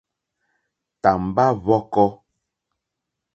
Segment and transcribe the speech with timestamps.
[1.01, 2.07] Tàmbá hwɔ̄kɔ̄.